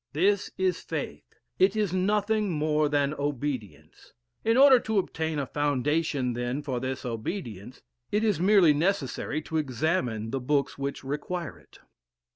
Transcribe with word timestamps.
This 0.13 0.49
is 0.57 0.79
faith; 0.81 1.35
it 1.59 1.75
is 1.75 1.93
nothing 1.93 2.49
more 2.49 2.89
than 2.89 3.13
obedience. 3.13 4.13
In 4.43 4.57
order 4.57 4.79
to 4.79 4.97
obtain 4.97 5.37
a 5.37 5.45
foundation 5.45 6.33
then 6.33 6.63
for 6.63 6.79
this 6.79 7.05
obedience, 7.05 7.83
it 8.11 8.23
is 8.23 8.39
merely 8.39 8.73
necessary 8.73 9.43
to 9.43 9.57
examine 9.57 10.31
the 10.31 10.39
books 10.39 10.75
which 10.75 11.03
require 11.03 11.59
it. 11.59 11.77